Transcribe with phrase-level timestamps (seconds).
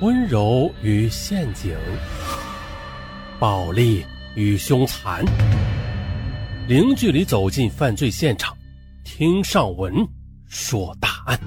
[0.00, 1.72] 温柔与陷阱，
[3.38, 5.24] 暴力与凶残，
[6.66, 8.56] 零距离走进犯罪现场，
[9.04, 9.94] 听上文
[10.48, 11.38] 说大案。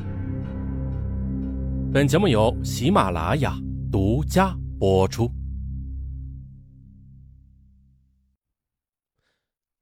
[1.94, 3.54] 本节目由喜马拉雅
[3.92, 5.30] 独家播出。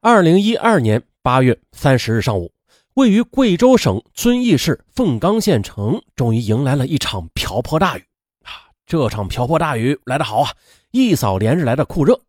[0.02, 2.52] 二零一二年八月三十日上午，
[2.96, 8.04] 位于贵州省遵义市凤冈县城，终于迎来了一场瓢泼大雨。
[8.86, 10.52] 这场瓢泼大雨来得好啊，
[10.92, 12.22] 一扫连日来的酷热。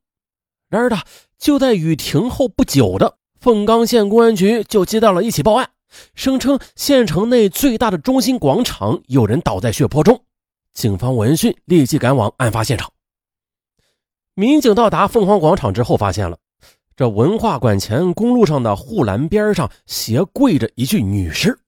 [0.69, 0.99] 然而呢，
[1.39, 5.71] 就在雨停后不久的凤冈县公安局就接到了一起报案，
[6.15, 10.23] 声称县城内最大的中心广场有人倒在血泊中。
[10.73, 12.91] 警方闻讯立即赶往案发现场。
[14.35, 16.37] 民警到达凤凰广场之后，发现了
[16.97, 21.59] 这文化馆前公路上的护栏边上斜跪着一具女尸，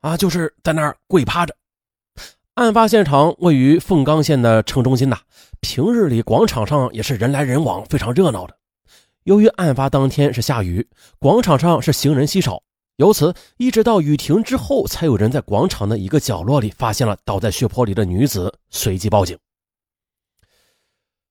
[0.00, 1.54] 啊，就是在那儿跪趴着。
[2.56, 5.18] 案发现场位于凤冈县的城中心呐，
[5.60, 8.56] 平日里广场上也是人来人往，非常热闹的。
[9.24, 12.62] 由于案发当天是下雨，广场上是行人稀少，
[12.96, 19.36] 由此一直到雨停之后，才有人在广场的一个角落里发现了倒在血泊里的女子，随即报警。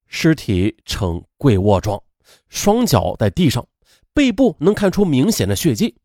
[0.05, 1.99] 尸体呈跪卧状，
[2.49, 3.65] 双脚在地上，
[4.13, 5.95] 背部能看出明显的血迹。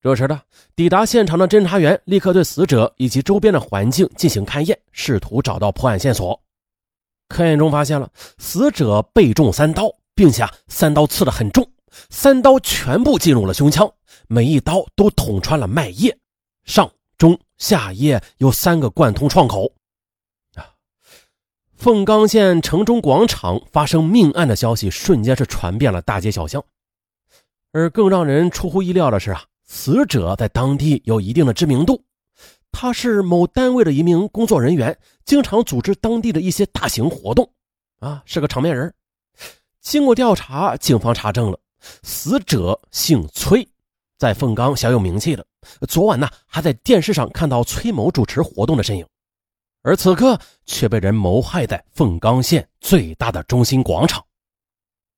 [0.00, 0.40] 这时的
[0.76, 6.40] 抵达现场的侦查员立刻对死者以及周边的环境进行勘验，试图找到破案线索。
[7.28, 11.68] 勘验中发现了死者被中三刀，并且啊，三刀刺得很重，
[12.10, 13.92] 三刀全部进入了胸腔，
[14.28, 16.16] 每一刀都捅穿了脉叶，
[16.64, 16.88] 上
[17.18, 19.72] 中下叶有三个贯通创口。
[20.54, 20.70] 啊！
[21.76, 26.64] 凤冈县城中广场发生命案的消息瞬间是传遍了大街小巷，
[27.72, 29.42] 而更让人出乎意料的是啊。
[29.68, 32.02] 死者在当地有一定的知名度，
[32.72, 37.48] 他是某单位的一名工作人员，经常组织当地的一些大型活动，
[38.00, 38.92] 啊，是个场面人。
[39.82, 41.60] 经过调查，警方查证了，
[42.02, 43.66] 死者姓崔，
[44.16, 45.46] 在凤冈小有名气的。
[45.86, 49.06] 昨晚呢，还在电视上看到崔某主持活动的身影，
[49.82, 54.24] 而此刻却被人谋害在凤冈县最大的中心广场。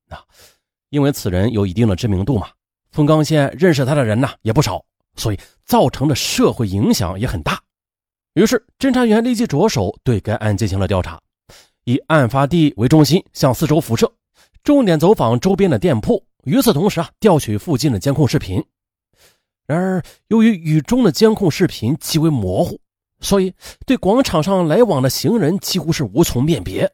[0.07, 0.21] 那，
[0.89, 2.49] 因为此人有一定的知名度嘛。
[2.93, 4.85] 凤冈县认识他的人呢也不少，
[5.17, 7.61] 所以造成的社会影响也很大。
[8.35, 11.21] 于是，侦查员立即着手对该案进行了调查，
[11.85, 14.13] 以案发地为中心向四周辐射，
[14.63, 16.25] 重点走访周边的店铺。
[16.45, 18.65] 与此同时啊，调取附近的监控视频。
[19.67, 22.81] 然而，由于雨中的监控视频极为模糊，
[23.21, 23.53] 所以
[23.85, 26.91] 对广场上来往的行人几乎是无从辨别。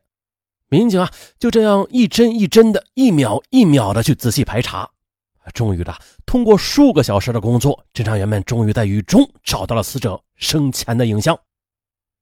[0.68, 4.90] 民警啊，就这样一帧一帧的，一秒一秒的去仔细排查。
[5.52, 11.38] 终于的，通过数个小时的工作，侦查员们终于在雨中找到了死者生前的影像。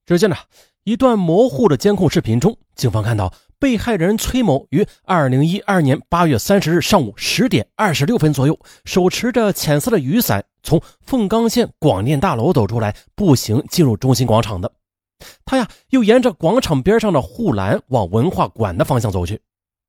[0.06, 0.36] 只见呢，
[0.84, 14.70] 一段模糊的监控视频中，警方看到被害人崔某于二零一二年八月三十日上午十点二十六分左右，手持着浅色的雨伞，从凤冈县广电大楼走出来，步行进入中心广场的。
[15.46, 19.40] 他呀，又沿着广场边上的护栏往文化馆的方向走去。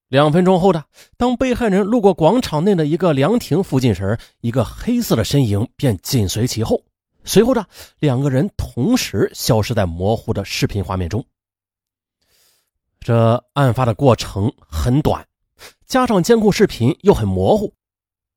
[0.08, 0.86] 两分钟后的，
[1.18, 6.80] 当被害人路过广场内的一个凉亭附近时，一个黑色的身影便紧随其后。
[7.24, 7.66] 随后的
[7.98, 11.26] 两个人同时消失在模糊的视频画面中。
[13.00, 15.26] 这案发的过程很短，
[15.88, 17.74] 加上监控视频又很模糊，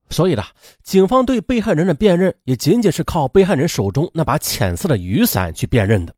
[0.09, 0.43] 所以呢，
[0.83, 6.15] 警方对被害人的辨认也仅仅是靠被害人手中那把浅色的雨伞去辨认的。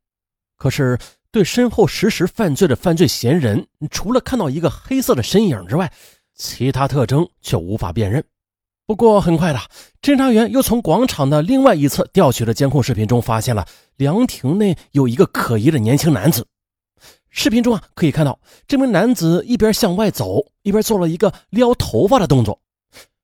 [0.57, 0.97] 可是。
[1.33, 5.93] 对身后实施犯罪的犯罪嫌疑人，除了看到一个黑色的身影之外，
[6.35, 8.25] 其他特征却无法辨认。
[8.87, 9.61] 不过很快的，
[10.03, 13.65] 侦查员又从广场的另外一侧调取的监控视频中，发现了
[13.97, 16.45] 凉亭内有一个可疑的年轻男子。
[17.29, 22.61] 视频中啊，可以看到这名男子一边向外走，一边做了一个撩头发的动作。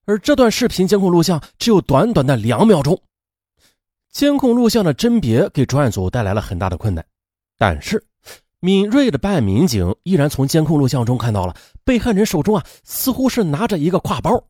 [0.04, 3.02] 而这段视频监控录像只有短短的两秒钟，
[4.12, 7.04] 监控录像的甄别给专案组带来了很大的困难。
[7.58, 8.04] 但是，
[8.60, 14.44] 敏锐的办案民警依然从监控录像中看到了被害人手中啊，似乎是拿着一个挎包，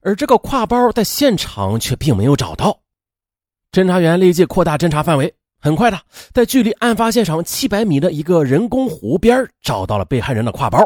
[0.00, 2.80] 而这个挎包在现场却并没有找到。
[3.70, 6.00] 侦查员立即扩大侦查范围，很快的
[6.32, 10.78] 在距离案发现场七百米的一个人工湖边找到了被害人的挎包。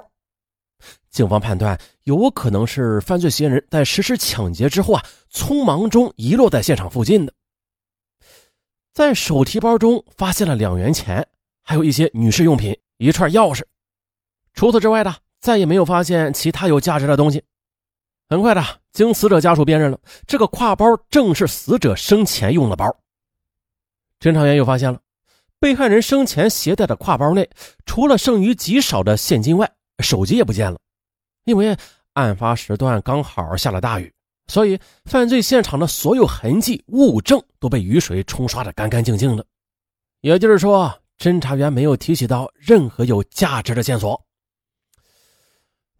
[1.10, 5.02] 警方判断，有可能是犯罪嫌疑人在实施抢劫之后啊，
[5.32, 7.32] 匆忙中遗落在现场附近的。
[8.92, 11.26] 在手提包中发现了两元钱。
[11.68, 13.64] 还有一些女士用品，一串钥匙。
[14.54, 17.42] 除此之外的，再也没有发现其他有价值的东西。
[18.28, 19.98] 很快的，经死者家属辨认了，
[20.28, 22.86] 这个挎包正是死者生前用的包。
[24.20, 25.00] 侦查员又发现了，
[25.58, 27.50] 被害人生前携带的挎包内，
[27.84, 30.78] 除了剩余极少的现金外，手机也不见了。
[31.46, 31.76] 因为
[32.12, 34.12] 案发时段刚好下了大雨，
[34.46, 39.44] 所以犯罪现场的所有痕迹物证都被雨水冲刷的干干净净的。
[40.20, 44.20] 也就是说，侦查员没有提取到任何有价值的线索。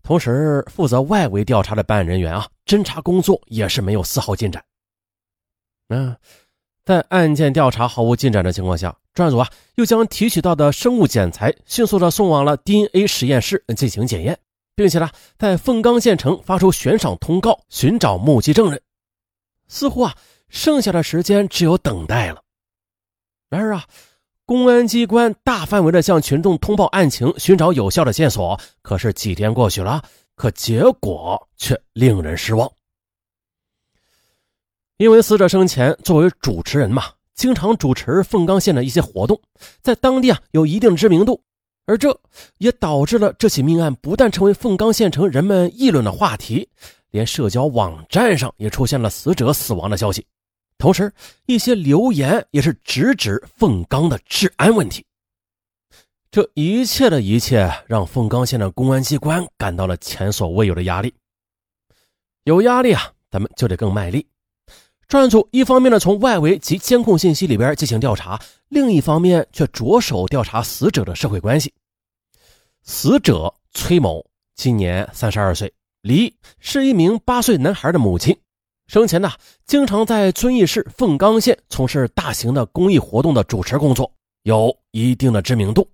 [0.03, 4.65] 同时，负责外围调查的办案人员啊，侦查工作也是没有丝毫进展。
[5.89, 6.17] 嗯。
[6.85, 14.39] 在案件调查毫无进展的情况下，专案组啊又将提取到的生物检材迅速的送往了 DNA 实验室进行检验，
[14.77, 18.81] 并且呢，在凤冈县城发出悬赏通告，寻找目击证人。
[19.67, 20.15] 似乎啊，
[20.49, 22.41] 剩下的时间只有等待了。
[23.49, 23.85] 然而啊，
[24.47, 28.57] 公安机关大范围的向群众通报案情，寻找有效的线索。
[28.81, 30.01] 可是几天过去了，
[30.37, 32.71] 可结果却令人失望。
[34.99, 39.37] 因为死者生前作为主持人嘛，经常主持凤冈县的一些活动，
[39.83, 41.43] 在当地啊有一定知名度，
[41.85, 42.17] 而这
[42.59, 46.69] 也导致了这起命案不但成为凤冈县城人们议论的话题，
[47.11, 50.25] 连社交网站上也出现了死者死亡的消息，
[50.79, 51.13] 同时
[51.47, 55.05] 一些留言也是直指凤冈的治安问题。
[56.31, 61.15] 这一切的一切让凤冈县的公安机关感到了前所未有的压力。
[62.45, 64.27] 有压力啊，咱们就得更卖力。
[65.09, 68.39] 专案组一方面呢从外围及监控信息里边进行调查，
[68.69, 71.73] 另一方面却着手调查死者的社会关系。
[72.83, 74.25] 死者崔某
[74.55, 78.37] 今年三十二岁，李是一名八岁男孩的母亲。
[78.87, 79.33] 生前呢
[79.65, 84.13] 经常在遵义市凤冈县从事大型的公益活动的主持工作，
[84.43, 85.89] 有一定的知名度。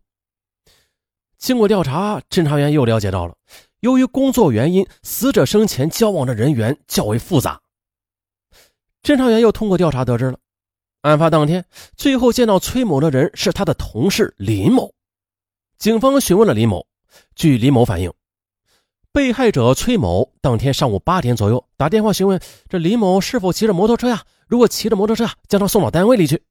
[1.39, 3.35] 经过调查，侦查员又了解到了，
[3.81, 7.61] 由于工作原因，死者生前交往的人员较为复杂。
[9.03, 10.39] 侦查员又通过调查得知了，
[11.00, 11.65] 案发当天
[11.97, 14.93] 最后见到崔某的人是他的同事林某。
[15.79, 16.87] 警方询问了林某，
[17.35, 18.12] 据林某反映，
[19.12, 24.23] 被害者崔某当天上午八点左右打电话询问这林某是否骑着摩托车呀？
[24.47, 26.43] 如果骑着摩托车啊，将他送到单位里去。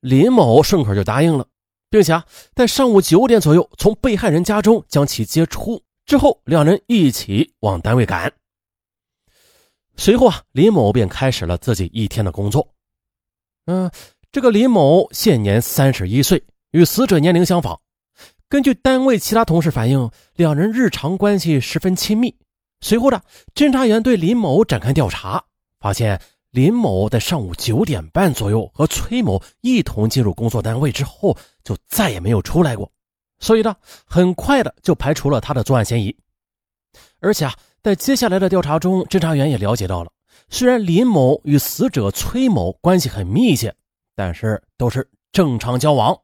[0.00, 1.46] 林某顺口就答应了，
[1.88, 2.24] 并且啊，
[2.54, 8.32] 在上午九点左右从被害人家中将其接出之后，两人一起往单位赶。
[9.96, 12.68] 随后啊，林某便开始了自己一天的工作。
[13.66, 13.90] 嗯，
[14.30, 16.42] 这个林某现年三十一岁，
[16.72, 17.80] 与死者年龄相仿。
[18.56, 22.34] 根据单位其他同事反映，两人日常关系十分亲密。
[22.80, 23.20] 随后的
[23.54, 25.44] 侦查员对林某展开调查，
[25.78, 26.18] 发现
[26.52, 32.90] 林某在上午九点半左右和崔某一同进入工作单位之后，就再也没有出来过。
[33.40, 33.76] 所以呢，
[34.06, 36.16] 很快的就排除了他的作案嫌疑。
[37.20, 37.52] 而且啊。
[37.82, 40.10] 在接下来的调查中，侦查员也了解到了，
[40.48, 43.74] 虽然林某与死者崔某关系很密切，
[44.14, 46.18] 但是都是正常交往。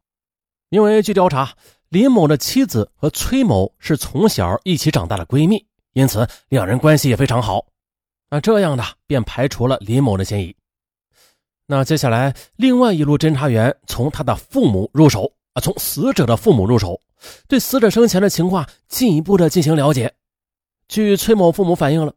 [0.71, 1.53] 因为据调查，
[1.93, 5.63] 林某的妻子和崔某是从小一起长大的闺蜜，
[5.93, 7.67] 因此两人关系也非常好。
[8.31, 10.57] 那这样的便排除了林某的嫌疑。
[11.67, 16.99] 那接下来，另外一路侦查员从他的父母入手啊，从死者的父母入手，
[17.47, 20.15] 对死者生前的情况进一步的进行了解。
[20.89, 22.15] 据崔某父母反映了，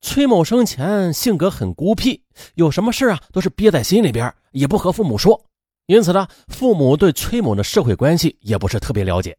[0.00, 2.22] 崔某生前性格很孤僻，
[2.54, 5.44] 有什么事啊都是憋在心里边，也不和父母说。
[5.86, 9.36] 因此呢，父母对崔某的社会关系也不是特别了解。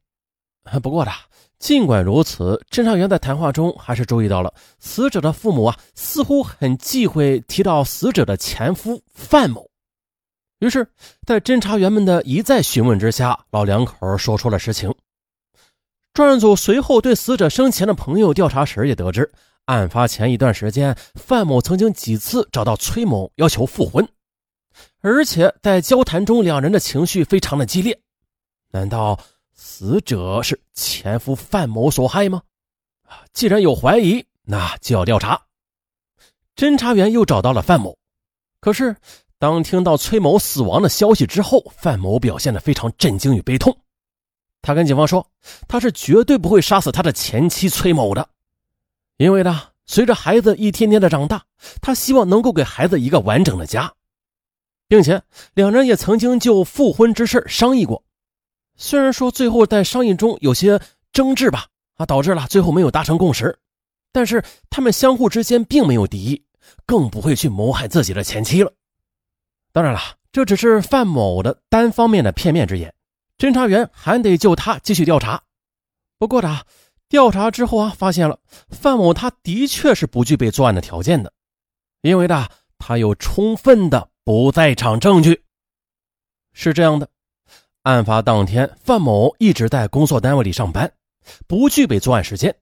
[0.81, 1.11] 不过呢，
[1.59, 9.69] 尽管如此，侦查员在谈话中还是注意到了死者的父母啊，似乎很忌讳提到死者的前夫范某。
[10.59, 10.87] 于是，
[11.25, 14.93] 在侦查员们的一再询问之下，老两口说出了实情。
[16.13, 19.29] 专案组随后对死者生前的朋友调查时，也得知，
[19.65, 24.07] 案发前一段时间，范某曾经几次找到崔某要求复婚，
[25.01, 27.99] 而且在交谈中，两人的情绪非常的激烈。
[28.71, 29.19] 难道
[29.53, 32.41] 死者是前夫范某所害吗？
[33.07, 35.39] 啊，既然有怀疑，那就要调查。
[36.55, 37.97] 侦查员又找到了范某，
[38.59, 38.95] 可是
[39.39, 43.77] 当听到崔某死亡的消息之后，范某表现得非常震惊与悲痛。
[44.61, 45.27] 他跟警方说，
[45.67, 48.29] 他是绝对不会杀死他的前妻崔某的，
[49.17, 51.43] 因为呢，随着孩子一天天的长大，
[51.81, 53.93] 他希望能够给孩子一个完整的家，
[54.93, 55.23] 并且
[55.55, 58.03] 两人也曾经就复婚之事商议过。
[58.75, 60.79] 虽然说最后在商议中有些
[61.11, 63.57] 争执吧，啊，导致了最后没有达成共识，
[64.11, 66.43] 但是他们相互之间并没有敌意，
[66.85, 68.71] 更不会去谋害自己的前妻了。
[69.71, 69.99] 当然了，
[70.31, 72.93] 这只是范某的单方面的片面之言。
[73.39, 75.41] 侦查员还得就他继续调查，
[76.19, 76.67] 不过的
[77.09, 78.37] 调查之后啊，发现了
[78.69, 81.33] 范某他的确是不具备作案的条件的，
[82.01, 82.47] 因为呢
[82.77, 85.43] 他有充分的不在场证据。
[86.53, 87.09] 是这样的，
[87.81, 90.91] 案发当天，范某一直在工作单位里上班，
[91.47, 92.55] 不具备作案时间。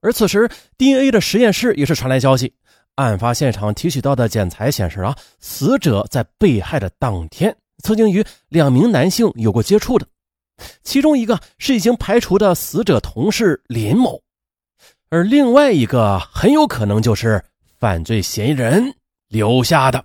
[0.00, 2.52] 而此时，DNA 的实验室也是传来消息，
[2.96, 10.06] 案发现场提取到的检材显示啊，死者在被害的当天曾经与两名男性有过接触的，
[10.82, 14.20] 其中一个是已经排除的死者同事林某，
[15.08, 17.40] 而另外一个很有可能就是
[17.78, 18.92] 犯罪嫌疑人
[19.28, 20.04] 留下的。